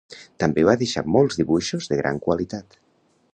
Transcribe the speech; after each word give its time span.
També 0.43 0.63
va 0.67 0.73
deixar 0.83 1.03
molts 1.17 1.37
dibuixos 1.41 1.91
de 1.93 2.01
gran 2.01 2.19
qualitat. 2.29 2.81